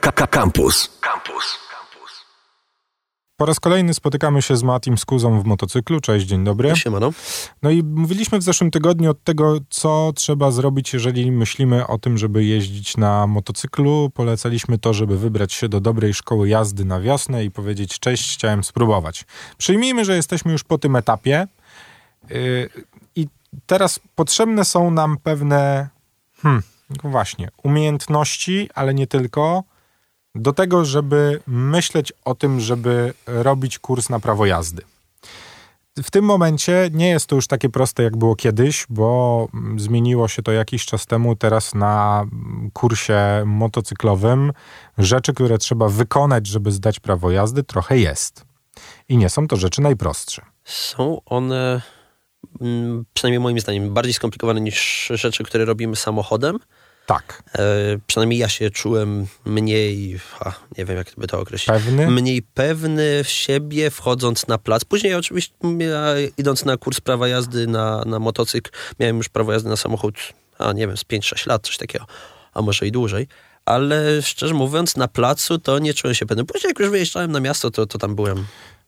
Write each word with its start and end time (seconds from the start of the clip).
Campus. 0.00 0.98
Campus. 1.00 1.64
Po 3.36 3.46
raz 3.46 3.60
kolejny 3.60 3.94
spotykamy 3.94 4.42
się 4.42 4.56
z 4.56 4.62
Matim 4.62 4.98
Skuzą 4.98 5.40
w 5.40 5.44
motocyklu. 5.44 6.00
Cześć, 6.00 6.26
dzień 6.26 6.44
dobry. 6.44 6.76
Siemano. 6.76 7.10
No 7.62 7.70
i 7.70 7.82
mówiliśmy 7.82 8.38
w 8.38 8.42
zeszłym 8.42 8.70
tygodniu 8.70 9.10
od 9.10 9.24
tego, 9.24 9.58
co 9.70 10.12
trzeba 10.14 10.50
zrobić, 10.50 10.92
jeżeli 10.92 11.32
myślimy 11.32 11.86
o 11.86 11.98
tym, 11.98 12.18
żeby 12.18 12.44
jeździć 12.44 12.96
na 12.96 13.26
motocyklu. 13.26 14.10
Polecaliśmy 14.14 14.78
to, 14.78 14.92
żeby 14.92 15.18
wybrać 15.18 15.52
się 15.52 15.68
do 15.68 15.80
dobrej 15.80 16.14
szkoły 16.14 16.48
jazdy 16.48 16.84
na 16.84 17.00
wiosnę 17.00 17.44
i 17.44 17.50
powiedzieć 17.50 17.98
cześć, 17.98 18.34
chciałem 18.34 18.64
spróbować. 18.64 19.24
Przyjmijmy, 19.58 20.04
że 20.04 20.16
jesteśmy 20.16 20.52
już 20.52 20.64
po 20.64 20.78
tym 20.78 20.96
etapie 20.96 21.46
yy, 22.30 22.70
i 23.16 23.28
teraz 23.66 24.00
potrzebne 24.14 24.64
są 24.64 24.90
nam 24.90 25.16
pewne, 25.22 25.88
hmm, 26.42 26.62
właśnie, 27.04 27.48
umiejętności, 27.62 28.68
ale 28.74 28.94
nie 28.94 29.06
tylko, 29.06 29.64
do 30.34 30.52
tego, 30.52 30.84
żeby 30.84 31.40
myśleć 31.46 32.12
o 32.24 32.34
tym, 32.34 32.60
żeby 32.60 33.14
robić 33.26 33.78
kurs 33.78 34.10
na 34.10 34.20
prawo 34.20 34.46
jazdy. 34.46 34.82
W 36.02 36.10
tym 36.10 36.24
momencie 36.24 36.90
nie 36.92 37.08
jest 37.08 37.26
to 37.26 37.36
już 37.36 37.46
takie 37.46 37.68
proste, 37.68 38.02
jak 38.02 38.16
było 38.16 38.36
kiedyś, 38.36 38.86
bo 38.88 39.48
zmieniło 39.76 40.28
się 40.28 40.42
to 40.42 40.52
jakiś 40.52 40.86
czas 40.86 41.06
temu. 41.06 41.36
Teraz 41.36 41.74
na 41.74 42.26
kursie 42.72 43.42
motocyklowym 43.46 44.52
rzeczy, 44.98 45.34
które 45.34 45.58
trzeba 45.58 45.88
wykonać, 45.88 46.46
żeby 46.46 46.72
zdać 46.72 47.00
prawo 47.00 47.30
jazdy, 47.30 47.62
trochę 47.62 47.98
jest. 47.98 48.44
I 49.08 49.16
nie 49.16 49.28
są 49.28 49.48
to 49.48 49.56
rzeczy 49.56 49.80
najprostsze. 49.80 50.42
Są 50.64 51.20
one, 51.26 51.82
mm, 52.60 53.04
przynajmniej 53.14 53.40
moim 53.40 53.60
zdaniem, 53.60 53.94
bardziej 53.94 54.14
skomplikowane 54.14 54.60
niż 54.60 55.12
rzeczy, 55.14 55.44
które 55.44 55.64
robimy 55.64 55.96
samochodem. 55.96 56.58
Tak. 57.06 57.42
E, 57.54 57.62
przynajmniej 58.06 58.38
ja 58.38 58.48
się 58.48 58.70
czułem 58.70 59.26
mniej, 59.44 60.20
a, 60.40 60.52
nie 60.78 60.84
wiem 60.84 60.96
jak 60.96 61.06
by 61.18 61.26
to 61.26 61.40
określić. 61.40 61.68
Pewny? 61.68 62.10
Mniej 62.10 62.42
pewny 62.42 63.24
w 63.24 63.28
siebie 63.28 63.90
wchodząc 63.90 64.46
na 64.46 64.58
plac. 64.58 64.84
Później 64.84 65.14
oczywiście 65.14 65.54
ja, 65.78 66.04
idąc 66.38 66.64
na 66.64 66.76
kurs 66.76 67.00
prawa 67.00 67.28
jazdy 67.28 67.66
na, 67.66 68.02
na 68.06 68.18
motocykl, 68.18 68.70
miałem 69.00 69.16
już 69.16 69.28
prawo 69.28 69.52
jazdy 69.52 69.68
na 69.68 69.76
samochód, 69.76 70.14
a 70.58 70.72
nie 70.72 70.86
wiem, 70.86 70.96
z 70.96 71.04
5-6 71.04 71.48
lat, 71.48 71.66
coś 71.66 71.76
takiego, 71.76 72.06
a 72.54 72.62
może 72.62 72.86
i 72.86 72.92
dłużej. 72.92 73.28
Ale 73.64 74.22
szczerze 74.22 74.54
mówiąc, 74.54 74.96
na 74.96 75.08
placu 75.08 75.58
to 75.58 75.78
nie 75.78 75.94
czułem 75.94 76.14
się 76.14 76.26
pewny. 76.26 76.44
Później 76.44 76.68
jak 76.70 76.78
już 76.78 76.90
wyjeżdżałem 76.90 77.32
na 77.32 77.40
miasto, 77.40 77.70
to, 77.70 77.86
to 77.86 77.98
tam 77.98 78.14
byłem 78.14 78.46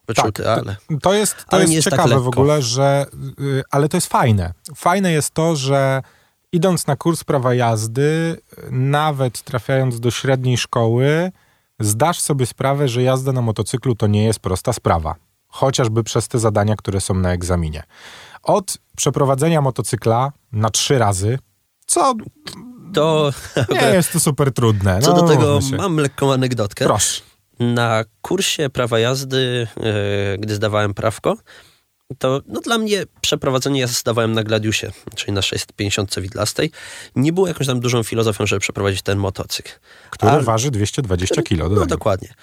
wyczuty, 0.09 0.43
tak, 0.43 0.59
ale... 0.59 0.77
To 1.03 1.15
jest, 1.15 1.37
to 1.37 1.45
ale 1.49 1.61
jest 1.61 1.71
nie 1.71 1.77
jest 1.77 1.85
tak 1.91 1.93
ciekawe 1.93 2.21
w 2.21 2.25
lekko. 2.25 2.41
ogóle, 2.41 2.63
że... 2.63 3.07
y, 3.41 3.63
Ale 3.71 3.89
to 3.89 3.97
jest 3.97 4.07
fajne. 4.07 4.53
Fajne 4.77 5.13
jest 5.13 5.31
to, 5.31 5.57
że 5.57 6.03
idąc 6.53 6.87
na 6.87 6.97
kurs 6.97 7.25
prawa 7.25 7.55
jazdy, 7.55 8.37
nawet 8.71 9.43
trafiając 9.43 10.01
do 10.01 10.11
średniej 10.11 10.57
szkoły, 10.59 11.33
zdasz 11.81 12.21
sobie 12.21 12.47
sprawę, 12.47 12.89
że 12.89 13.03
jazda 13.03 13.33
na 13.33 13.43
motocyklu 13.43 13.95
to 13.95 14.07
nie 14.07 14.25
jest 14.25 14.39
prosta 14.41 14.73
sprawa. 14.73 15.15
Chociażby 15.49 16.05
przez 16.05 16.29
te 16.29 16.39
zadania, 16.39 16.77
które 16.77 17.01
są 17.01 17.15
na 17.15 17.33
egzaminie. 17.33 17.83
Od 18.43 18.79
przeprowadzenia 18.97 19.61
motocykla 19.61 20.33
na 20.53 20.71
trzy 20.71 20.99
razy, 20.99 21.39
co 21.87 22.15
To 22.95 23.31
nie 23.71 23.81
jest 23.81 24.13
to 24.13 24.21
super 24.21 24.53
trudne. 24.53 25.01
co 25.01 25.13
no, 25.13 25.23
do 25.23 25.29
tego 25.29 25.51
umówmy 25.53 25.71
się. 25.71 25.77
mam 25.77 25.97
lekką 25.97 26.33
anegdotkę. 26.33 26.85
Proszę. 26.85 27.23
Na 27.61 28.05
kursie 28.23 28.71
prawa 28.71 28.99
jazdy, 28.99 29.67
e, 30.35 30.39
gdy 30.39 30.55
zdawałem 30.55 30.95
prawko, 30.95 31.37
to 32.19 32.43
no, 32.47 32.61
dla 32.61 32.79
mnie 32.79 33.05
przeprowadzenie 33.21 33.81
ja 33.81 33.87
zdawałem 33.87 34.33
na 34.33 34.45
Gladiusie, 34.45 34.93
czyli 35.15 35.33
na 35.33 35.43
650 35.43 36.21
widlastej. 36.21 36.71
Nie 37.17 37.33
było 37.33 37.49
jakąś 37.49 37.67
tam 37.67 37.81
dużą 37.81 38.03
filozofią, 38.03 38.47
żeby 38.47 38.61
przeprowadzić 38.61 39.03
ten 39.03 39.19
motocykl. 39.19 39.71
Który 40.11 40.41
waży 40.43 40.71
220 40.71 41.43
kg. 41.43 41.75
No 41.75 41.87
dokładnie. 41.87 42.35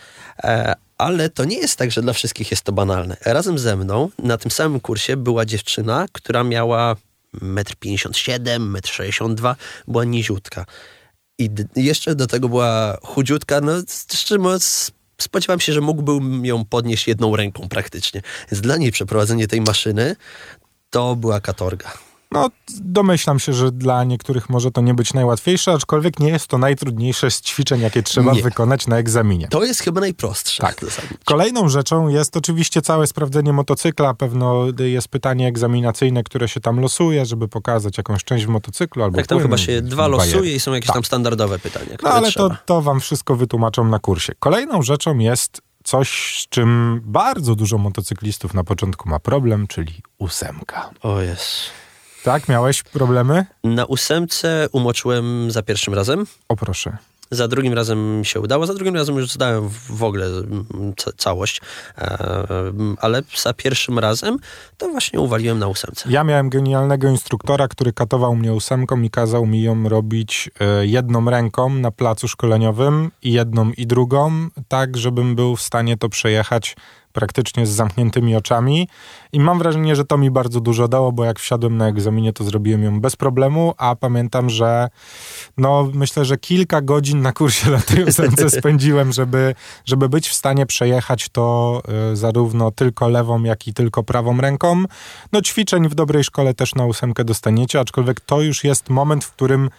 E, 0.43 0.73
ale 0.97 1.29
to 1.29 1.45
nie 1.45 1.57
jest 1.57 1.75
tak, 1.77 1.91
że 1.91 2.01
dla 2.01 2.13
wszystkich 2.13 2.51
jest 2.51 2.63
to 2.63 2.71
banalne. 2.71 3.17
Razem 3.25 3.59
ze 3.59 3.75
mną 3.75 4.09
na 4.19 4.37
tym 4.37 4.51
samym 4.51 4.79
kursie 4.79 5.17
była 5.17 5.45
dziewczyna, 5.45 6.05
która 6.11 6.43
miała 6.43 6.95
1,57 7.41 8.49
m, 8.49 8.73
1,62 8.73 9.49
m, 9.49 9.55
była 9.87 10.03
niziutka. 10.03 10.65
I 11.39 11.49
jeszcze 11.75 12.15
do 12.15 12.27
tego 12.27 12.49
była 12.49 12.97
chudziutka, 13.03 13.61
no 13.61 13.71
szczerze 14.13 14.39
mówiąc, 14.39 14.91
spodziewam 15.21 15.59
się, 15.59 15.73
że 15.73 15.81
mógłbym 15.81 16.45
ją 16.45 16.65
podnieść 16.65 17.07
jedną 17.07 17.35
ręką 17.35 17.69
praktycznie. 17.69 18.21
Więc 18.51 18.61
dla 18.61 18.77
niej 18.77 18.91
przeprowadzenie 18.91 19.47
tej 19.47 19.61
maszyny 19.61 20.15
to 20.89 21.15
była 21.15 21.41
katorga. 21.41 21.93
No, 22.33 22.49
domyślam 22.81 23.39
się, 23.39 23.53
że 23.53 23.71
dla 23.71 24.03
niektórych 24.03 24.49
może 24.49 24.71
to 24.71 24.81
nie 24.81 24.93
być 24.93 25.13
najłatwiejsze, 25.13 25.71
aczkolwiek 25.73 26.19
nie 26.19 26.29
jest 26.29 26.47
to 26.47 26.57
najtrudniejsze 26.57 27.31
z 27.31 27.41
ćwiczeń, 27.41 27.81
jakie 27.81 28.03
trzeba 28.03 28.31
Nie. 28.33 28.43
wykonać 28.43 28.87
na 28.87 28.97
egzaminie. 28.97 29.47
To 29.47 29.63
jest 29.63 29.79
chyba 29.81 30.01
najprostsze. 30.01 30.61
Tak. 30.61 30.85
Kolejną 31.25 31.69
rzeczą 31.69 32.07
jest 32.07 32.37
oczywiście 32.37 32.81
całe 32.81 33.07
sprawdzenie 33.07 33.53
motocykla. 33.53 34.13
Pewno 34.13 34.65
jest 34.79 35.07
pytanie 35.07 35.47
egzaminacyjne, 35.47 36.23
które 36.23 36.47
się 36.49 36.59
tam 36.59 36.79
losuje, 36.79 37.25
żeby 37.25 37.47
pokazać 37.47 37.97
jakąś 37.97 38.23
część 38.23 38.45
w 38.45 38.49
motocyklu 38.49 39.03
albo 39.03 39.17
Tak, 39.17 39.27
tam 39.27 39.37
płyn, 39.37 39.47
chyba 39.47 39.57
się 39.57 39.81
dwa 39.81 40.07
losuje 40.07 40.55
i 40.55 40.59
są 40.59 40.73
jakieś 40.73 40.87
Tak. 40.87 40.93
tam 40.95 41.03
standardowe 41.05 41.59
pytania, 41.59 41.97
No 42.03 42.09
ale 42.09 42.31
trzeba. 42.31 42.49
to, 42.49 42.55
to 42.65 42.81
wam 42.81 42.99
wszystko 42.99 43.35
wytłumaczą 43.35 43.83
na 43.87 43.99
kursie. 43.99 44.33
Kolejną 44.39 44.81
rzeczą 44.81 45.17
jest 45.17 45.61
coś, 45.83 46.39
z 46.43 46.49
czym 46.49 47.01
bardzo 47.03 47.55
dużo 47.55 47.77
motocyklistów 47.77 48.53
na 48.53 48.63
początku 48.63 49.09
ma 49.09 49.19
problem, 49.19 49.67
czyli 49.67 49.93
ósemka. 50.17 50.89
O 51.01 51.21
jest. 51.21 51.51
Tak, 52.23 52.49
miałeś 52.49 52.83
problemy? 52.83 53.45
Na 53.63 53.85
ósemce 53.85 54.67
umoczyłem 54.71 55.51
za 55.51 55.61
pierwszym 55.63 55.93
razem. 55.93 56.25
O 56.49 56.55
proszę. 56.55 56.97
Za 57.31 57.47
drugim 57.47 57.73
razem 57.73 58.19
mi 58.19 58.25
się 58.25 58.39
udało, 58.39 58.65
za 58.65 58.73
drugim 58.73 58.95
razem 58.95 59.15
już 59.15 59.31
zdałem 59.31 59.69
w 59.89 60.03
ogóle 60.03 60.25
mm, 60.25 60.65
ca- 60.97 61.11
całość, 61.17 61.61
E, 61.97 62.37
ale 63.01 63.21
za 63.37 63.53
pierwszym 63.53 63.99
razem 63.99 64.37
to 64.77 64.89
właśnie 64.89 65.19
uwaliłem 65.19 65.59
na 65.59 65.67
ósemce. 65.67 66.09
Ja 66.11 66.23
miałem 66.23 66.49
genialnego 66.49 67.09
instruktora, 67.09 67.67
który 67.67 67.93
katował 67.93 68.35
mnie 68.35 68.53
ósemką 68.53 69.01
i 69.01 69.09
kazał 69.09 69.45
mi 69.45 69.61
ją 69.61 69.89
robić 69.89 70.49
e, 70.59 70.85
jedną 70.85 71.29
ręką 71.29 71.69
na 71.69 71.91
placu 71.91 72.27
szkoleniowym 72.27 73.11
i 73.21 73.31
jedną 73.31 73.71
i 73.71 73.87
drugą, 73.87 74.31
tak 74.67 74.97
żebym 74.97 75.35
był 75.35 75.55
w 75.55 75.61
stanie 75.61 75.97
to 75.97 76.09
przejechać 76.09 76.75
praktycznie 77.13 77.65
z 77.65 77.69
zamkniętymi 77.69 78.35
oczami. 78.35 78.87
I 79.33 79.39
mam 79.39 79.59
wrażenie, 79.59 79.95
że 79.95 80.05
to 80.05 80.17
mi 80.17 80.31
bardzo 80.31 80.59
dużo 80.59 80.87
dało, 80.87 81.11
bo 81.11 81.23
jak 81.25 81.39
wsiadłem 81.39 81.77
na 81.77 81.87
egzaminie, 81.87 82.33
to 82.33 82.43
zrobiłem 82.43 82.83
ją 82.83 83.01
bez 83.01 83.15
problemu, 83.15 83.73
a 83.77 83.95
pamiętam, 83.95 84.49
że 84.49 84.89
no 85.57 85.89
myślę, 85.93 86.25
że 86.25 86.37
kilka 86.37 86.81
godzin 86.81 87.21
na 87.21 87.31
kursie 87.31 87.79
ósemce 88.07 88.49
spędziłem, 88.59 89.13
żeby, 89.13 89.55
żeby 89.85 90.09
być 90.09 90.29
w 90.29 90.33
stanie 90.33 90.65
przejechać 90.65 91.29
to 91.29 91.81
y, 92.11 92.15
zarówno 92.15 92.71
tylko 92.71 93.07
lewą, 93.07 93.43
jak 93.43 93.67
i 93.67 93.73
tylko 93.73 94.03
prawą 94.03 94.41
ręką. 94.41 94.83
No 95.31 95.41
ćwiczeń 95.41 95.89
w 95.89 95.95
dobrej 95.95 96.23
szkole 96.23 96.53
też 96.53 96.75
na 96.75 96.85
ósemkę 96.85 97.23
dostaniecie, 97.23 97.79
aczkolwiek 97.79 98.19
to 98.19 98.41
już 98.41 98.63
jest 98.63 98.89
moment, 98.89 99.23
w 99.23 99.31
którym 99.31 99.69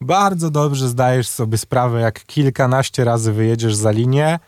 bardzo 0.00 0.50
dobrze 0.50 0.88
zdajesz 0.88 1.28
sobie 1.28 1.58
sprawę, 1.58 2.00
jak 2.00 2.24
kilkanaście 2.24 3.04
razy 3.04 3.32
wyjedziesz 3.32 3.74
za 3.74 3.90
linię, 3.90 4.38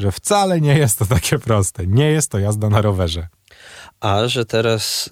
że 0.00 0.12
wcale 0.12 0.60
nie 0.60 0.78
jest 0.78 0.98
to 0.98 1.06
takie 1.06 1.38
proste. 1.38 1.86
Nie 1.86 2.10
jest 2.10 2.30
to 2.30 2.38
jazda 2.38 2.68
na 2.68 2.82
rowerze. 2.82 3.28
A 4.00 4.28
że 4.28 4.44
teraz 4.44 5.10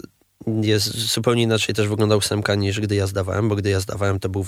jest 0.63 0.99
zupełnie 0.99 1.43
inaczej 1.43 1.75
też 1.75 1.89
wygląda 1.89 2.17
ósemka 2.17 2.55
niż 2.55 2.81
gdy 2.81 2.95
ja 2.95 3.07
zdawałem, 3.07 3.49
bo 3.49 3.57
gdy 3.57 3.71
ja 3.71 3.81
zdawałem 3.81 4.21
to 4.21 4.29
był 4.29 4.47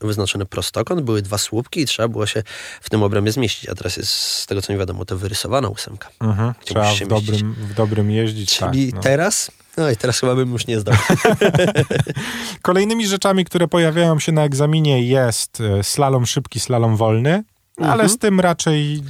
wyznaczony, 0.00 0.46
prostokąt, 0.46 1.00
były 1.00 1.22
dwa 1.22 1.38
słupki 1.38 1.80
i 1.80 1.86
trzeba 1.86 2.08
było 2.08 2.26
się 2.26 2.42
w 2.80 2.90
tym 2.90 3.02
obrębie 3.02 3.32
zmieścić, 3.32 3.68
a 3.68 3.74
teraz 3.74 3.96
jest 3.96 4.12
z 4.12 4.46
tego 4.46 4.62
co 4.62 4.72
mi 4.72 4.78
wiadomo 4.78 5.04
to 5.04 5.18
wyrysowana 5.18 5.68
ósemka. 5.68 6.08
Mhm. 6.20 6.54
Trzeba 6.64 6.94
w 6.94 7.08
dobrym, 7.08 7.54
w 7.54 7.74
dobrym 7.74 8.10
jeździć. 8.10 8.58
Czyli 8.58 8.86
tak, 8.86 8.94
no. 8.94 9.00
teraz? 9.00 9.50
No 9.76 9.90
i 9.90 9.96
teraz 9.96 10.20
chyba 10.20 10.34
bym 10.34 10.52
już 10.52 10.66
nie 10.66 10.80
zdał. 10.80 10.94
Kolejnymi 12.62 13.06
rzeczami, 13.06 13.44
które 13.44 13.68
pojawiają 13.68 14.18
się 14.18 14.32
na 14.32 14.44
egzaminie 14.44 15.02
jest 15.02 15.60
e, 15.60 15.84
slalom 15.84 16.26
szybki, 16.26 16.60
slalom 16.60 16.96
wolny, 16.96 17.44
ale 17.80 17.92
Mhm. 17.92 18.08
z 18.08 18.18
tym 18.18 18.40
raczej 18.40 19.02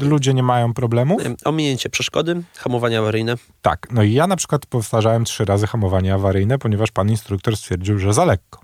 ludzie 0.00 0.34
nie 0.34 0.42
mają 0.42 0.74
problemu. 0.74 1.16
Ominięcie 1.44 1.88
przeszkody, 1.90 2.42
hamowanie 2.56 2.98
awaryjne. 2.98 3.34
Tak, 3.62 3.86
no 3.90 4.02
i 4.02 4.12
ja 4.12 4.26
na 4.26 4.36
przykład 4.36 4.66
powtarzałem 4.66 5.24
trzy 5.24 5.44
razy 5.44 5.66
hamowanie 5.66 6.14
awaryjne, 6.14 6.58
ponieważ 6.58 6.90
pan 6.90 7.10
instruktor 7.10 7.56
stwierdził, 7.56 7.98
że 7.98 8.12
za 8.14 8.24
lekko. 8.24 8.60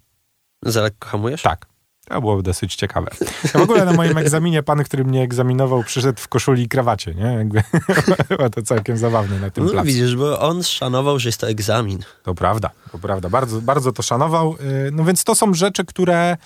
Za 0.63 0.83
lekko 0.83 1.09
hamujesz? 1.09 1.43
Tak. 1.43 1.67
To 2.09 2.21
było 2.21 2.43
dosyć 2.43 2.75
ciekawe. 2.75 3.11
Ja 3.55 3.61
w 3.61 3.63
ogóle 3.63 3.85
na 3.85 3.93
moim 3.93 4.19
egzaminie 4.25 4.63
pan, 4.63 4.85
który 4.85 5.05
mnie 5.05 5.23
egzaminował, 5.23 5.83
przyszedł 5.85 6.21
w 6.21 6.29
koszuli 6.29 6.63
i 6.63 6.69
krawacie, 6.69 7.15
nie? 7.15 7.25
Jakby 7.25 7.63
było 8.37 8.51
to 8.51 8.63
całkiem 8.63 8.97
zabawne 8.97 9.39
na 9.41 9.51
tym 9.51 9.65
No 9.65 9.71
placu. 9.71 9.87
widzisz, 9.87 10.17
bo 10.17 10.41
on 10.41 10.63
szanował, 10.63 11.19
że 11.19 11.29
jest 11.29 11.41
to 11.41 11.49
egzamin. 11.49 11.99
To 12.23 12.35
prawda. 12.35 12.71
To 12.89 12.99
prawda, 12.99 13.29
bardzo, 13.29 13.61
bardzo 13.61 13.93
to 13.93 14.03
szanował. 14.03 14.55
Y, 14.87 14.91
no 14.93 15.05
więc 15.05 15.25
to 15.25 15.35
są 15.35 15.55
rzeczy, 15.55 15.85
które, 15.85 16.37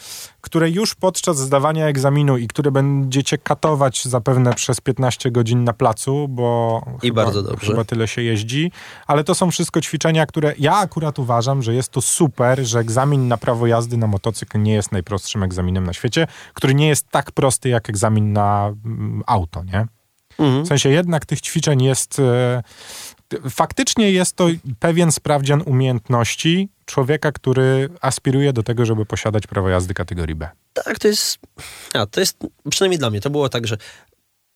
które 0.41 0.71
już 0.71 0.95
podczas 0.95 1.39
zdawania 1.39 1.87
egzaminu 1.87 2.37
i 2.37 2.49
które 2.49 2.71
będziecie 2.71 3.39
katować 3.39 4.05
zapewne 4.05 4.55
przez 4.55 4.81
15 4.81 5.31
godzin 5.31 5.65
na 5.65 5.73
placu, 5.73 6.29
bo 6.29 6.83
I 7.03 7.09
chyba, 7.09 7.25
bardzo 7.25 7.43
dobrze. 7.43 7.67
chyba 7.67 7.85
tyle 7.85 8.09
się 8.09 8.23
jeździ. 8.23 8.73
Ale 9.07 9.25
to 9.25 9.35
są 9.35 9.51
wszystko 9.51 9.81
ćwiczenia, 9.81 10.27
które 10.27 10.55
ja 10.59 10.77
akurat 10.77 11.19
uważam, 11.19 11.63
że 11.63 11.75
jest 11.75 11.89
to 11.89 12.03
super, 12.03 12.67
że 12.67 12.79
egzamin 12.79 13.29
na 13.29 13.37
prawo 13.37 13.67
jazdy 13.67 13.97
na 13.97 14.07
motocykl 14.07 14.63
nie 14.63 14.73
jest 14.73 14.93
najprostszym 14.93 15.43
egzaminem 15.43 15.85
na 15.85 15.93
świecie, 15.93 16.27
który 16.55 16.75
nie 16.75 16.89
jest 16.89 17.09
tak 17.09 17.33
prosty 17.33 17.69
jak 17.69 17.91
egzamin 17.91 18.33
na 18.33 18.73
mm, 18.85 19.23
auto, 19.27 19.65
nie? 19.65 19.87
Mhm. 20.39 20.65
W 20.65 20.69
sensie 20.69 20.89
jednak 20.89 21.27
tych 21.27 21.41
ćwiczeń 21.41 21.83
jest. 21.83 22.21
Faktycznie 23.51 24.11
jest 24.11 24.37
to 24.37 24.49
pewien 24.79 25.13
sprawdzian 25.13 25.63
umiejętności 25.67 26.69
człowieka, 26.85 27.33
który 27.33 27.89
aspiruje 28.01 28.53
do 28.53 28.63
tego, 28.63 28.87
żeby 28.87 29.07
posiadać 29.07 29.47
prawo 29.47 29.69
jazdy 29.69 29.95
kategorii 29.95 30.35
B. 30.35 30.49
Tak, 30.73 30.99
to 30.99 31.09
jest. 31.09 31.39
A, 31.95 32.07
to 32.07 32.21
jest. 32.21 32.39
Przynajmniej 32.71 32.99
dla 32.99 33.11
mnie 33.11 33.21
to 33.21 33.31
było 33.31 33.49
tak, 33.49 33.67
że 33.67 33.77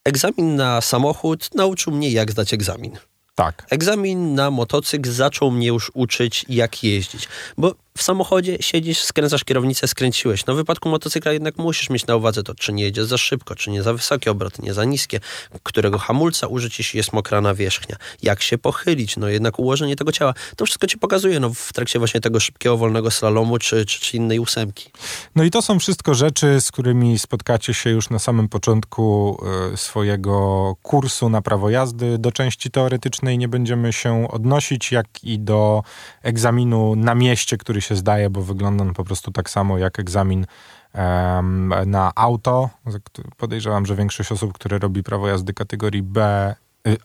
egzamin 0.05 0.56
na 0.56 0.81
samochód 0.81 1.55
nauczył 1.55 1.93
mnie, 1.93 2.11
jak 2.11 2.31
zdać 2.31 2.55
egzamin. 2.55 2.99
Tak. 3.34 3.67
Egzamin 3.70 4.34
na 4.34 4.50
motocykl 4.50 5.11
zaczął 5.11 5.50
mnie 5.50 5.67
już 5.67 5.90
uczyć, 5.94 6.44
jak 6.49 6.84
jeździć. 6.84 7.29
Bo 7.58 7.75
w 7.96 8.02
samochodzie 8.02 8.56
siedzisz, 8.60 9.02
skręcasz 9.02 9.44
kierownicę, 9.44 9.88
skręciłeś. 9.88 10.46
No 10.46 10.54
w 10.54 10.56
wypadku 10.56 10.88
motocykla 10.88 11.32
jednak 11.32 11.58
musisz 11.58 11.90
mieć 11.90 12.06
na 12.06 12.16
uwadze 12.16 12.43
to, 12.43 12.54
czy 12.54 12.72
nie 12.72 12.84
jedziesz 12.84 13.04
za 13.04 13.19
szybko, 13.19 13.54
czy 13.54 13.70
nie 13.70 13.82
za 13.82 13.93
wysokie 13.93 14.31
obroty, 14.31 14.62
nie 14.62 14.75
za 14.75 14.84
niskie, 14.84 15.20
którego 15.62 15.98
hamulca 15.98 16.46
użyć, 16.46 16.78
jeśli 16.78 16.96
jest 16.96 17.12
mokra 17.12 17.40
nawierzchnia. 17.40 17.96
Jak 18.22 18.43
się 18.43 18.58
pochylić, 18.58 19.16
no 19.16 19.28
jednak 19.28 19.58
ułożenie 19.58 19.96
tego 19.96 20.12
ciała. 20.12 20.34
To 20.56 20.64
wszystko 20.64 20.87
ci 20.87 20.98
pokazuje 20.98 21.40
no, 21.40 21.50
w 21.54 21.72
trakcie 21.72 21.98
właśnie 21.98 22.20
tego 22.20 22.40
szybkiego, 22.40 22.76
wolnego 22.76 23.10
slalomu, 23.10 23.58
czy, 23.58 23.87
czy, 23.87 24.00
czy 24.00 24.16
innej 24.16 24.38
ósemki. 24.38 24.90
No 25.37 25.44
i 25.44 25.50
to 25.50 25.62
są 25.62 25.78
wszystko 25.78 26.14
rzeczy, 26.14 26.60
z 26.60 26.72
którymi 26.72 27.19
spotkacie 27.19 27.75
się 27.75 27.90
już 27.90 28.10
na 28.10 28.19
samym 28.19 28.48
początku 28.48 29.38
e, 29.72 29.76
swojego 29.76 30.75
kursu 30.82 31.28
na 31.28 31.43
prawo 31.43 31.70
jazdy. 31.70 32.19
Do 32.19 32.32
części 32.32 32.70
teoretycznej 32.70 33.38
nie 33.38 33.48
będziemy 33.48 33.93
się 33.93 34.28
odnosić, 34.31 34.93
jak 34.93 35.06
i 35.25 35.38
do 35.38 35.82
egzaminu 36.22 36.96
na 36.96 37.14
mieście, 37.14 37.56
który 37.56 37.81
zdaje, 37.94 38.30
bo 38.30 38.42
wygląda 38.42 38.84
on 38.84 38.94
po 38.94 39.04
prostu 39.04 39.32
tak 39.32 39.50
samo 39.50 39.78
jak 39.78 40.00
egzamin 40.00 40.46
na 41.86 42.12
auto. 42.14 42.70
Podejrzewam, 43.36 43.86
że 43.86 43.96
większość 43.96 44.32
osób, 44.32 44.52
które 44.52 44.78
robi 44.78 45.02
prawo 45.02 45.28
jazdy 45.28 45.54
kategorii 45.54 46.02
B, 46.02 46.54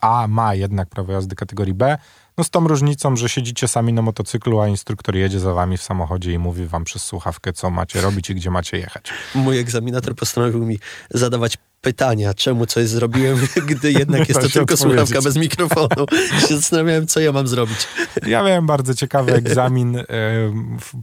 A 0.02 0.28
ma 0.28 0.56
jednak 0.56 0.90
prawo 0.90 1.14
jazdy 1.14 1.36
kategorii 1.36 1.74
B. 1.74 1.98
No 2.38 2.44
z 2.44 2.50
tą 2.50 2.68
różnicą, 2.68 3.16
że 3.16 3.30
siedzicie 3.30 3.68
sami 3.68 3.94
na 3.94 4.02
motocyklu, 4.02 4.60
a 4.60 4.68
instruktor 4.68 5.16
jedzie 5.16 5.40
za 5.40 5.54
wami 5.54 5.78
w 5.78 5.84
samochodzie 5.84 6.34
i 6.34 6.38
mówi 6.38 6.66
wam 6.66 6.84
przez 6.84 7.04
słuchawkę, 7.04 7.54
co 7.54 7.70
macie 7.70 8.02
robić 8.02 8.30
i 8.30 8.36
gdzie 8.36 8.52
macie 8.52 8.78
jechać. 8.78 9.10
Mój 9.36 9.60
egzaminator 9.60 10.16
postanowił 10.16 10.66
mi 10.66 10.80
zadawać 11.10 11.58
pytania, 11.82 12.34
czemu 12.34 12.66
coś 12.66 12.88
zrobiłem, 12.88 13.38
gdy 13.70 13.92
jednak 13.92 14.30
jest 14.30 14.42
to 14.42 14.50
tylko 14.50 14.78
słuchawka 14.78 15.22
bez 15.22 15.38
mikrofonu. 15.38 16.06
się 16.48 16.56
zastanawiałem, 16.58 17.08
co 17.08 17.20
ja 17.20 17.32
mam 17.32 17.48
zrobić. 17.48 17.88
Ja 18.28 18.44
miałem 18.44 18.66
bardzo 18.66 18.96
ciekawy 18.96 19.34
egzamin, 19.34 20.04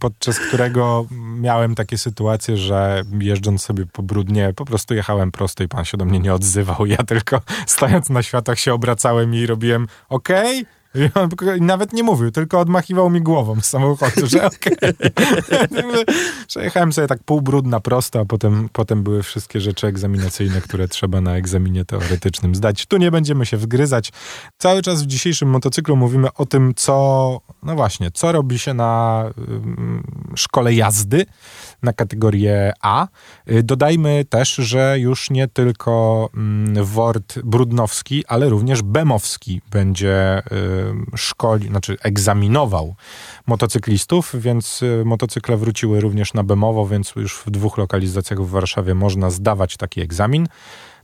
podczas 0.00 0.38
którego 0.38 1.06
miałem 1.38 1.74
takie 1.74 1.98
sytuacje, 1.98 2.56
że 2.56 3.02
jeżdżąc 3.20 3.62
sobie 3.62 3.86
po 3.86 4.02
brudnie, 4.02 4.52
po 4.56 4.64
prostu 4.64 4.94
jechałem 4.94 5.32
prosto 5.32 5.64
i 5.64 5.68
pan 5.68 5.84
się 5.84 5.96
do 5.96 6.04
mnie 6.04 6.20
nie 6.20 6.34
odzywał. 6.34 6.86
Ja 6.86 6.96
tylko 6.96 7.40
stojąc 7.66 8.10
na 8.10 8.22
światach 8.22 8.58
się 8.58 8.74
obracałem 8.74 9.34
i 9.34 9.46
robiłem 9.46 9.86
okej. 10.08 10.66
I 10.94 11.10
on 11.14 11.28
nawet 11.60 11.92
nie 11.92 12.02
mówił, 12.02 12.30
tylko 12.30 12.60
odmachiwał 12.60 13.10
mi 13.10 13.20
głową 13.20 13.60
z 13.60 13.64
samochodu, 13.64 14.26
że 14.26 14.46
okej. 14.46 14.76
Przejechałem 16.46 16.92
sobie 16.92 17.06
tak 17.06 17.22
półbrudna 17.24 17.80
prosto, 17.80 18.20
a 18.20 18.24
potem, 18.24 18.68
potem 18.72 19.02
były 19.02 19.22
wszystkie 19.22 19.60
rzeczy 19.60 19.86
egzaminacyjne, 19.86 20.60
które 20.60 20.88
trzeba 20.88 21.20
na 21.20 21.36
egzaminie 21.36 21.84
teoretycznym 21.84 22.54
zdać. 22.54 22.86
Tu 22.86 22.96
nie 22.96 23.10
będziemy 23.10 23.46
się 23.46 23.56
wgryzać. 23.56 24.12
Cały 24.58 24.82
czas 24.82 25.02
w 25.02 25.06
dzisiejszym 25.06 25.48
motocyklu 25.50 25.96
mówimy 25.96 26.28
o 26.34 26.46
tym, 26.46 26.72
co, 26.76 27.40
no 27.62 27.74
właśnie, 27.74 28.10
co 28.10 28.32
robi 28.32 28.58
się 28.58 28.74
na 28.74 29.24
ym, 29.38 30.02
szkole 30.36 30.74
jazdy 30.74 31.26
na 31.82 31.92
kategorię 31.92 32.72
A. 32.82 33.06
Y, 33.50 33.62
Dodajmy 33.62 34.24
też, 34.28 34.54
że 34.54 34.98
już 34.98 35.30
nie 35.30 35.48
tylko 35.48 36.28
mm, 36.34 36.84
WORD 36.84 37.38
Brudnowski, 37.44 38.24
ale 38.26 38.48
również 38.48 38.82
Bemowski 38.82 39.60
będzie 39.70 40.42
ym, 40.52 40.77
szkoli, 41.16 41.68
znaczy 41.68 41.96
egzaminował 42.02 42.94
motocyklistów, 43.46 44.34
więc 44.34 44.82
y, 44.82 45.02
motocykle 45.04 45.56
wróciły 45.56 46.00
również 46.00 46.34
na 46.34 46.44
Bemowo, 46.44 46.86
więc 46.86 47.12
już 47.16 47.38
w 47.38 47.50
dwóch 47.50 47.78
lokalizacjach 47.78 48.40
w 48.40 48.50
Warszawie 48.50 48.94
można 48.94 49.30
zdawać 49.30 49.76
taki 49.76 50.00
egzamin. 50.00 50.48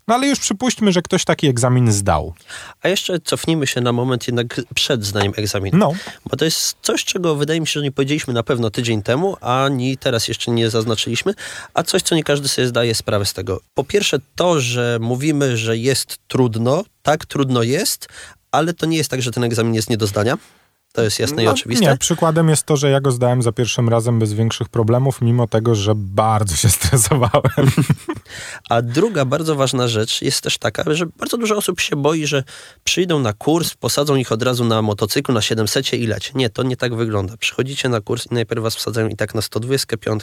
No 0.08 0.14
ale 0.14 0.26
już 0.26 0.40
przypuśćmy, 0.40 0.92
że 0.92 1.02
ktoś 1.02 1.24
taki 1.24 1.46
egzamin 1.46 1.92
zdał. 1.92 2.34
A 2.82 2.88
jeszcze 2.88 3.20
cofnijmy 3.20 3.66
się 3.66 3.80
na 3.80 3.92
moment 3.92 4.26
jednak 4.26 4.60
przed 4.74 5.04
zdaniem 5.04 5.32
egzaminu. 5.36 5.78
No, 5.78 5.92
Bo 6.26 6.36
to 6.36 6.44
jest 6.44 6.76
coś, 6.82 7.04
czego 7.04 7.36
wydaje 7.36 7.60
mi 7.60 7.66
się, 7.66 7.72
że 7.72 7.82
nie 7.82 7.92
powiedzieliśmy 7.92 8.34
na 8.34 8.42
pewno 8.42 8.70
tydzień 8.70 9.02
temu, 9.02 9.36
ani 9.40 9.96
teraz 9.96 10.28
jeszcze 10.28 10.50
nie 10.50 10.70
zaznaczyliśmy, 10.70 11.34
a 11.74 11.82
coś, 11.82 12.02
co 12.02 12.14
nie 12.14 12.24
każdy 12.24 12.48
sobie 12.48 12.68
zdaje 12.68 12.94
sprawę 12.94 13.26
z 13.26 13.32
tego. 13.32 13.60
Po 13.74 13.84
pierwsze 13.84 14.18
to, 14.34 14.60
że 14.60 14.98
mówimy, 15.00 15.56
że 15.56 15.76
jest 15.76 16.18
trudno, 16.28 16.84
tak 17.02 17.26
trudno 17.26 17.62
jest, 17.62 18.08
ale 18.54 18.74
to 18.74 18.86
nie 18.86 18.96
jest 18.96 19.10
tak, 19.10 19.22
że 19.22 19.30
ten 19.30 19.44
egzamin 19.44 19.74
jest 19.74 19.90
nie 19.90 19.96
do 19.96 20.06
zdania. 20.06 20.38
To 20.94 21.02
jest 21.02 21.18
jasne 21.18 21.42
i 21.42 21.46
No, 21.46 21.52
oczywiste. 21.52 21.86
Nie, 21.86 21.96
przykładem 21.96 22.48
jest 22.48 22.62
to, 22.62 22.76
że 22.76 22.90
ja 22.90 23.00
go 23.00 23.12
zdałem 23.12 23.42
za 23.42 23.52
pierwszym 23.52 23.88
razem 23.88 24.18
bez 24.18 24.32
większych 24.32 24.68
problemów, 24.68 25.20
mimo 25.20 25.46
tego, 25.46 25.74
że 25.74 25.92
bardzo 25.96 26.56
się 26.56 26.68
stresowałem. 26.78 27.70
A 28.68 28.82
druga 28.82 29.24
bardzo 29.24 29.54
ważna 29.54 29.88
rzecz 29.88 30.22
jest 30.22 30.40
też 30.40 30.58
taka, 30.58 30.94
że 30.94 31.06
bardzo 31.06 31.36
dużo 31.36 31.56
osób 31.56 31.80
się 31.80 31.96
boi, 31.96 32.26
że 32.26 32.44
przyjdą 32.84 33.20
na 33.20 33.32
kurs, 33.32 33.74
posadzą 33.74 34.16
ich 34.16 34.32
od 34.32 34.42
razu 34.42 34.64
na 34.64 34.82
motocyklu, 34.82 35.34
na 35.34 35.42
700 35.42 35.92
i 35.92 36.06
leć. 36.06 36.34
Nie, 36.34 36.50
to 36.50 36.62
nie 36.62 36.76
tak 36.76 36.94
wygląda. 36.94 37.36
Przychodzicie 37.36 37.88
na 37.88 38.00
kurs 38.00 38.26
i 38.30 38.34
najpierw 38.34 38.62
was 38.62 38.76
wsadzają 38.76 39.08
i 39.08 39.16
tak 39.16 39.34
na 39.34 39.42
125, 39.42 40.22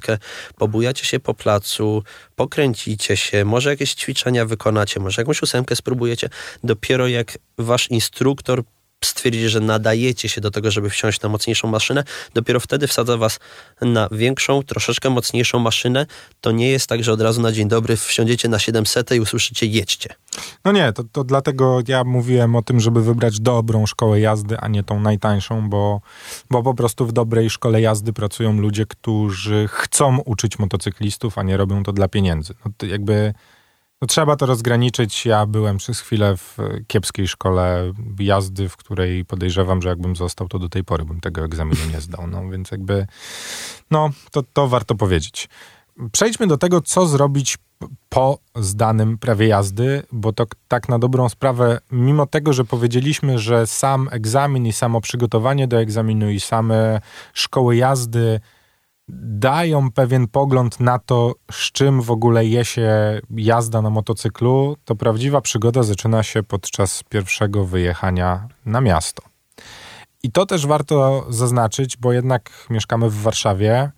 pobujacie 0.58 1.06
się 1.06 1.20
po 1.20 1.34
placu, 1.34 2.04
pokręcicie 2.36 3.18
się, 3.18 3.46
może 3.46 3.70
jakieś 3.70 3.94
ćwiczenia 3.94 4.46
wykonacie, 4.46 5.00
może 5.00 5.22
jakąś 5.22 5.42
ósemkę 5.42 5.76
spróbujecie. 5.76 6.30
Dopiero 6.64 7.08
jak 7.08 7.38
wasz 7.58 7.92
instruktor 7.92 8.64
stwierdzi, 9.06 9.50
że 9.50 9.60
nadajecie 9.60 10.30
się 10.30 10.42
do 10.42 10.52
tego, 10.52 10.72
żeby 10.72 10.90
wsiąść 10.90 11.22
na 11.22 11.30
mocniejszą 11.30 11.68
maszynę, 11.68 12.04
dopiero 12.34 12.60
wtedy 12.60 12.88
wsadza 12.88 13.18
was 13.18 13.40
na 13.82 14.10
większą, 14.12 14.64
troszeczkę 14.64 15.10
mocniejszą 15.10 15.60
maszynę. 15.60 16.06
To 16.42 16.52
nie 16.52 16.70
jest 16.70 16.88
tak, 16.88 17.04
że 17.04 17.14
od 17.14 17.22
razu 17.22 17.42
na 17.42 17.52
dzień 17.52 17.68
dobry 17.68 17.98
wsiądziecie 17.98 18.50
na 18.50 18.60
700 18.60 19.12
i 19.12 19.20
usłyszycie 19.20 19.66
jedźcie. 19.66 20.16
No 20.66 20.72
nie, 20.72 20.94
to, 20.94 21.04
to 21.12 21.24
dlatego 21.24 21.80
ja 21.88 22.04
mówiłem 22.04 22.56
o 22.56 22.62
tym, 22.62 22.80
żeby 22.80 23.04
wybrać 23.04 23.40
dobrą 23.40 23.86
szkołę 23.86 24.20
jazdy, 24.20 24.58
a 24.58 24.68
nie 24.68 24.84
tą 24.84 25.00
najtańszą, 25.00 25.70
bo, 25.70 26.02
bo 26.50 26.64
po 26.64 26.74
prostu 26.74 27.06
w 27.06 27.12
dobrej 27.12 27.50
szkole 27.50 27.82
jazdy 27.82 28.14
pracują 28.14 28.54
ludzie, 28.54 28.86
którzy 28.86 29.68
chcą 29.72 30.20
uczyć 30.20 30.60
motocyklistów, 30.60 31.38
a 31.38 31.44
nie 31.44 31.58
robią 31.58 31.84
to 31.84 31.94
dla 31.94 32.08
pieniędzy. 32.08 32.54
No 32.66 32.72
to 32.78 32.86
jakby 32.86 33.34
no 34.02 34.08
trzeba 34.08 34.36
to 34.36 34.46
rozgraniczyć. 34.46 35.26
Ja 35.26 35.46
byłem 35.46 35.78
przez 35.78 36.00
chwilę 36.00 36.38
w 36.38 36.58
kiepskiej 36.88 37.28
szkole 37.28 37.94
jazdy, 38.20 38.70
w 38.70 38.78
której 38.78 39.26
podejrzewam, 39.26 39.82
że 39.82 39.90
jakbym 39.90 40.16
został, 40.16 40.48
to 40.48 40.60
do 40.60 40.70
tej 40.70 40.84
pory 40.84 41.06
bym 41.06 41.22
tego 41.22 41.46
egzaminu 41.46 41.86
nie 41.94 42.02
zdał. 42.02 42.28
No 42.28 42.50
więc 42.50 42.72
jakby, 42.72 43.08
no 43.92 44.10
to, 44.32 44.44
to 44.54 44.68
warto 44.68 44.96
powiedzieć. 44.96 45.50
Przejdźmy 46.12 46.48
do 46.48 46.58
tego, 46.58 46.82
co 46.82 47.08
zrobić 47.08 47.58
po 48.10 48.38
zdanym 48.56 49.18
prawie 49.18 49.48
jazdy, 49.48 50.04
bo 50.12 50.34
to 50.34 50.46
tak 50.68 50.90
na 50.90 51.00
dobrą 51.00 51.30
sprawę, 51.30 51.80
mimo 51.92 52.26
tego, 52.26 52.54
że 52.54 52.66
powiedzieliśmy, 52.66 53.40
że 53.40 53.68
sam 53.68 54.10
egzamin 54.12 54.66
i 54.66 54.74
samo 54.74 55.02
przygotowanie 55.02 55.68
do 55.68 55.80
egzaminu 55.80 56.30
i 56.30 56.40
same 56.40 57.02
szkoły 57.34 57.76
jazdy 57.76 58.40
dają 59.20 59.92
pewien 59.92 60.28
pogląd 60.28 60.80
na 60.80 61.00
to, 61.00 61.36
z 61.52 61.72
czym 61.72 62.02
w 62.02 62.12
ogóle 62.12 62.46
je 62.46 62.66
się 62.66 63.22
jazda 63.30 63.82
na 63.82 63.90
motocyklu, 63.90 64.78
to 64.86 64.96
prawdziwa 64.96 65.42
przygoda 65.42 65.84
zaczyna 65.84 66.24
się 66.24 66.44
podczas 66.44 67.04
pierwszego 67.04 67.66
wyjechania 67.66 68.48
na 68.66 68.82
miasto. 68.82 69.24
I 70.24 70.32
to 70.32 70.46
też 70.46 70.68
warto 70.68 71.26
zaznaczyć, 71.30 71.98
bo 71.98 72.14
jednak 72.14 72.68
mieszkamy 72.70 73.10
w 73.10 73.22
Warszawie 73.22 73.92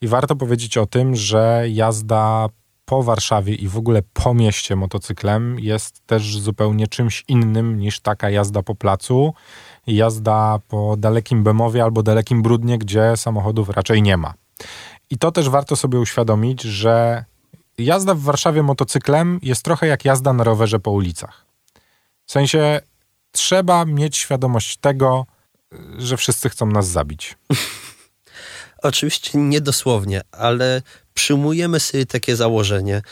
i 0.00 0.08
warto 0.08 0.36
powiedzieć 0.36 0.78
o 0.78 0.86
tym, 0.86 1.16
że 1.16 1.64
jazda 1.68 2.48
po 2.84 3.02
Warszawie 3.02 3.54
i 3.54 3.68
w 3.68 3.76
ogóle 3.76 4.02
po 4.12 4.34
mieście 4.34 4.76
motocyklem 4.76 5.58
jest 5.60 6.06
też 6.06 6.38
zupełnie 6.38 6.86
czymś 6.86 7.24
innym 7.28 7.78
niż 7.78 8.00
taka 8.00 8.30
jazda 8.30 8.62
po 8.62 8.74
placu, 8.74 9.34
jazda 9.86 10.58
po 10.68 10.96
dalekim 10.96 11.42
Bemowie 11.42 11.82
albo 11.84 12.02
dalekim 12.02 12.42
Brudnie, 12.42 12.78
gdzie 12.78 13.16
samochodów 13.16 13.68
raczej 13.68 14.02
nie 14.02 14.16
ma. 14.16 14.34
I 15.10 15.18
to 15.18 15.32
też 15.32 15.48
warto 15.48 15.76
sobie 15.76 15.98
uświadomić, 15.98 16.62
że 16.62 17.24
jazda 17.78 18.14
w 18.14 18.20
Warszawie 18.20 18.62
motocyklem 18.62 19.38
jest 19.42 19.62
trochę 19.62 19.86
jak 19.86 20.04
jazda 20.04 20.32
na 20.32 20.44
rowerze 20.44 20.80
po 20.80 20.90
ulicach. 20.90 21.46
W 22.26 22.32
sensie 22.32 22.80
trzeba 23.32 23.84
mieć 23.84 24.16
świadomość 24.16 24.76
tego, 24.76 25.26
że 25.98 26.16
wszyscy 26.16 26.48
chcą 26.48 26.66
nas 26.66 26.88
zabić. 26.88 27.34
Oczywiście 28.82 29.38
niedosłownie, 29.38 30.20
ale 30.32 30.82
przyjmujemy 31.14 31.80
sobie 31.80 32.06
takie 32.06 32.36
założenie. 32.36 33.02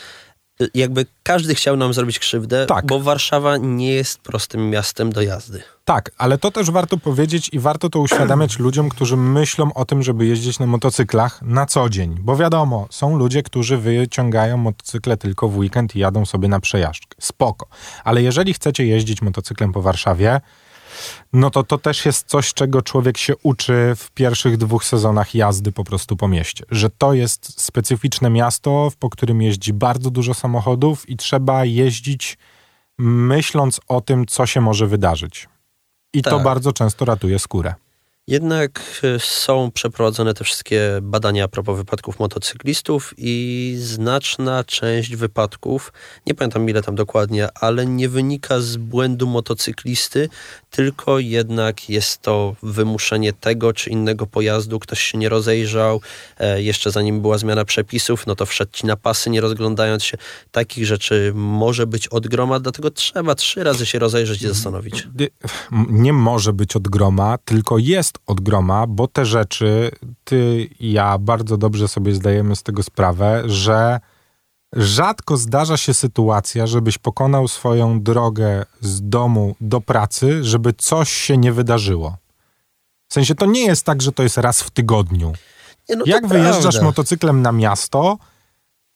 Jakby 0.73 1.05
każdy 1.23 1.55
chciał 1.55 1.77
nam 1.77 1.93
zrobić 1.93 2.19
krzywdę, 2.19 2.65
Tak. 2.65 2.85
bo 2.85 2.99
Warszawa 2.99 3.57
nie 3.57 3.91
jest 3.93 4.19
prostym 4.19 4.69
miastem 4.69 5.11
do 5.11 5.21
jazdy. 5.21 5.63
Tak, 5.85 6.11
ale 6.17 6.37
to 6.37 6.51
też 6.51 6.71
warto 6.71 6.97
powiedzieć 6.97 7.49
i 7.53 7.59
warto 7.59 7.89
to 7.89 7.99
uświadamiać 7.99 8.59
ludziom, 8.65 8.89
którzy 8.89 9.17
myślą 9.17 9.73
o 9.73 9.85
tym, 9.85 10.03
żeby 10.03 10.25
jeździć 10.25 10.59
na 10.59 10.65
motocyklach 10.65 11.41
na 11.41 11.65
co 11.65 11.89
dzień. 11.89 12.17
Bo 12.19 12.35
wiadomo, 12.35 12.87
są 12.89 13.17
ludzie, 13.17 13.43
którzy 13.43 13.77
wyciągają 13.77 14.57
motocykle 14.57 15.17
tylko 15.17 15.49
w 15.49 15.57
weekend 15.57 15.95
i 15.95 15.99
jadą 15.99 16.25
sobie 16.25 16.47
na 16.47 16.59
przejażdżkę. 16.59 17.15
Spoko. 17.19 17.67
Ale 18.03 18.21
jeżeli 18.23 18.53
chcecie 18.53 18.85
jeździć 18.85 19.21
motocyklem 19.21 19.73
po 19.73 19.81
Warszawie, 19.81 20.41
no 21.33 21.49
to 21.49 21.63
to 21.63 21.77
też 21.77 22.05
jest 22.05 22.27
coś, 22.27 22.53
czego 22.53 22.81
człowiek 22.81 23.17
się 23.17 23.33
uczy 23.43 23.93
w 23.95 24.11
pierwszych 24.11 24.57
dwóch 24.57 24.85
sezonach 24.85 25.35
jazdy 25.35 25.71
po 25.71 25.83
prostu 25.83 26.15
po 26.15 26.27
mieście. 26.27 26.65
Że 26.71 26.89
to 26.89 27.13
jest 27.13 27.61
specyficzne 27.61 28.29
miasto, 28.29 28.91
po 28.99 29.09
którym 29.09 29.41
jeździ 29.41 29.73
bardzo 29.73 30.11
dużo 30.11 30.33
samochodów 30.33 31.09
i 31.09 31.17
trzeba 31.17 31.65
jeździć 31.65 32.37
myśląc 32.99 33.79
o 33.87 34.01
tym, 34.01 34.25
co 34.25 34.45
się 34.45 34.61
może 34.61 34.87
wydarzyć. 34.87 35.49
I 36.13 36.21
to 36.21 36.29
Tak. 36.29 36.43
bardzo 36.43 36.73
często 36.73 37.05
ratuje 37.05 37.39
skórę. 37.39 37.73
Jednak 38.27 39.01
e, 39.03 39.19
są 39.19 39.71
przeprowadzone 39.73 40.33
te 40.33 40.43
wszystkie 40.43 40.99
badania 41.01 41.43
a 41.43 41.47
propos 41.47 41.77
wypadków 41.77 42.19
motocyklistów 42.19 43.13
i 43.17 43.75
znaczna 43.79 44.63
część 44.63 45.15
wypadków, 45.15 45.93
nie 46.27 46.33
pamiętam 46.33 46.69
ile 46.69 46.81
tam 46.81 46.95
dokładnie, 46.95 47.47
ale 47.61 47.85
nie 47.85 48.09
wynika 48.09 48.59
z 48.59 48.77
błędu 48.77 49.27
motocyklisty, 49.27 50.29
tylko 50.71 51.19
jednak 51.19 51.89
jest 51.89 52.21
to 52.21 52.55
wymuszenie 52.63 53.33
tego 53.33 53.73
czy 53.73 53.89
innego 53.89 54.27
pojazdu, 54.27 54.79
ktoś 54.79 54.99
się 55.01 55.17
nie 55.17 55.29
rozejrzał, 55.29 56.01
e, 56.39 56.61
jeszcze 56.61 56.91
zanim 56.91 57.21
była 57.21 57.37
zmiana 57.37 57.65
przepisów, 57.65 58.27
no 58.27 58.35
to 58.35 58.45
wszedł 58.45 58.71
ci 58.71 58.85
na 58.85 58.95
pasy, 58.97 59.29
nie 59.29 59.41
rozglądając 59.41 60.03
się. 60.03 60.17
Takich 60.51 60.85
rzeczy 60.85 61.31
może 61.35 61.87
być 61.87 62.07
od 62.07 62.27
groma, 62.27 62.59
dlatego 62.59 62.91
trzeba 62.91 63.35
trzy 63.35 63.63
razy 63.63 63.85
się 63.85 63.99
rozejrzeć 63.99 64.41
i 64.41 64.47
zastanowić. 64.47 65.07
Dy- 65.13 65.29
m- 65.71 65.87
Nie 65.89 66.13
może 66.13 66.53
być 66.53 66.75
od 66.75 66.87
groma, 66.87 67.37
tylko 67.45 67.77
jest 67.77 68.14
od 68.27 68.41
groma, 68.41 68.87
bo 68.87 69.07
te 69.07 69.25
rzeczy, 69.25 69.91
ty 70.23 70.69
i 70.79 70.91
ja 70.91 71.17
bardzo 71.17 71.57
dobrze 71.57 71.87
sobie 71.87 72.13
zdajemy 72.13 72.55
z 72.55 72.63
tego 72.63 72.83
sprawę, 72.83 73.43
że 73.45 73.99
rzadko 74.73 75.37
zdarza 75.37 75.77
się 75.77 75.93
sytuacja, 75.93 76.67
żebyś 76.67 76.97
pokonał 76.97 77.47
swoją 77.47 78.01
drogę 78.01 78.65
z 78.81 79.09
domu 79.09 79.55
do 79.61 79.81
pracy, 79.81 80.43
żeby 80.43 80.73
coś 80.73 81.11
się 81.11 81.37
nie 81.37 81.51
wydarzyło. 81.53 82.17
W 83.07 83.13
sensie 83.13 83.35
to 83.35 83.45
nie 83.45 83.65
jest 83.65 83.85
tak, 83.85 84.01
że 84.01 84.11
to 84.11 84.23
jest 84.23 84.37
raz 84.37 84.61
w 84.61 84.71
tygodniu. 84.71 85.33
Nie, 85.89 85.95
no 85.95 86.03
Jak 86.07 86.27
wyjeżdżasz 86.27 86.61
prawda. 86.61 86.83
motocyklem 86.83 87.41
na 87.41 87.51
miasto, 87.51 88.17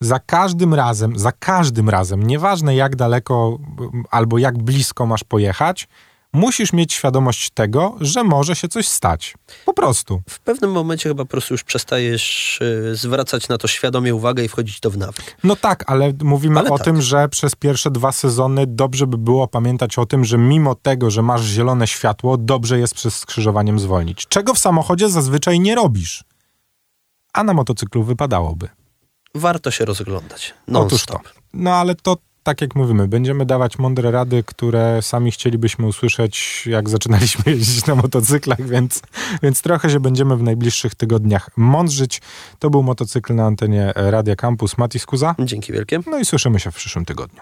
za 0.02 0.20
każdym 0.20 0.74
razem, 0.74 1.20
za 1.20 1.32
każdym 1.32 1.90
razem, 1.90 2.24
nieważne 2.24 2.76
jak 2.76 2.96
daleko 2.96 3.58
albo 4.12 4.38
jak 4.38 4.58
blisko 4.58 5.06
masz 5.06 5.24
pojechać, 5.24 5.88
musisz 6.34 6.74
mieć 6.74 6.94
świadomość 6.94 7.50
tego, 7.50 7.96
że 8.02 8.24
może 8.24 8.56
się 8.56 8.68
coś 8.68 8.88
stać. 8.88 9.36
Po 9.66 9.74
prostu. 9.74 10.22
w 10.30 10.40
pewnym 10.40 10.72
momencie 10.72 11.10
chyba 11.10 11.24
po 11.26 11.30
prostu 11.30 11.54
już 11.54 11.64
przestajesz 11.64 12.60
y, 12.62 12.96
zwracać 12.96 13.48
na 13.48 13.58
to 13.58 13.68
świadomie 13.68 14.16
uwagę 14.16 14.44
i 14.44 14.48
wchodzić 14.48 14.80
to 14.80 14.90
w 14.90 14.98
nawyk. 14.98 15.38
No 15.44 15.56
tak, 15.56 15.84
ale 15.88 16.14
mówimy 16.24 16.60
Ale 16.60 16.70
o 16.70 16.78
tak. 16.78 16.86
tym, 16.86 17.02
że 17.02 17.30
przez 17.30 17.56
pierwsze 17.56 17.92
dwa 17.92 18.12
sezony 18.12 18.68
dobrze 18.68 19.08
by 19.08 19.18
było 19.18 19.48
pamiętać 19.48 19.98
o 19.98 20.06
tym, 20.06 20.26
że 20.26 20.38
mimo 20.38 20.76
tego, 20.76 21.12
że 21.12 21.22
masz 21.22 21.46
zielone 21.46 21.88
światło, 21.88 22.38
dobrze 22.38 22.80
jest 22.80 22.94
przez 22.96 23.16
skrzyżowaniem 23.16 23.80
zwolnić. 23.80 24.28
Czego 24.28 24.54
w 24.54 24.60
samochodzie 24.60 25.10
zazwyczaj 25.10 25.60
nie 25.60 25.76
robisz. 25.76 26.24
A 27.34 27.44
na 27.44 27.54
motocyklu 27.54 28.04
wypadałoby. 28.04 28.70
Warto 29.36 29.72
się 29.72 29.86
rozglądać. 29.86 30.54
Otóż 30.74 31.06
to. 31.06 31.20
No 31.54 31.74
ale 31.76 31.96
to 31.96 32.18
tak 32.50 32.62
jak 32.62 32.76
mówimy, 32.76 33.08
będziemy 33.08 33.46
dawać 33.46 33.78
mądre 33.78 34.12
rady, 34.12 34.44
które 34.44 35.02
sami 35.02 35.32
chcielibyśmy 35.32 35.88
usłyszeć, 35.88 36.64
jak 36.68 36.90
zaczynaliśmy 36.90 37.44
jeździć 37.52 37.86
na 37.86 37.96
motocyklach, 37.96 38.62
więc, 38.62 39.02
więc 39.44 39.62
trochę 39.62 39.90
się 39.90 40.00
będziemy 40.00 40.38
w 40.38 40.44
najbliższych 40.44 40.96
tygodniach 40.96 41.50
mądrzyć. 41.58 42.22
To 42.60 42.70
był 42.70 42.84
motocykl 42.84 43.36
na 43.36 43.46
antenie 43.46 43.94
Radia 43.96 44.36
Campus 44.36 44.78
Mati 44.78 45.00
Skuza. 45.00 45.36
Dzięki 45.40 45.74
wielkie. 45.74 46.00
No 46.08 46.20
i 46.20 46.26
słyszymy 46.26 46.60
się 46.60 46.72
w 46.72 46.76
przyszłym 46.76 47.06
tygodniu. 47.06 47.42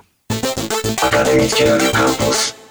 Akademickie 1.02 1.66
Radio 1.66 1.92
Campus. 1.92 2.67